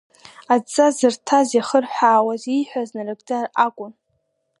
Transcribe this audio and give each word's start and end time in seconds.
Адҵа 0.53 0.87
зырҭаз 0.97 1.47
иахырҳәаауаз, 1.53 2.43
ииҳәаз 2.47 2.89
нарыгӡар 2.95 3.45
акәын. 3.65 3.93